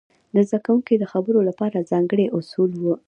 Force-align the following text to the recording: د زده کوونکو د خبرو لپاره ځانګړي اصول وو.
د 0.35 0.35
زده 0.47 0.59
کوونکو 0.65 0.93
د 1.01 1.05
خبرو 1.11 1.39
لپاره 1.49 1.87
ځانګړي 1.91 2.25
اصول 2.37 2.71
وو. 2.81 2.93